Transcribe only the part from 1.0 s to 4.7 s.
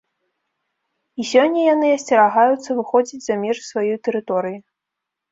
І сёння яны асцерагаюцца выходзіць за межы сваёй тэрыторыі.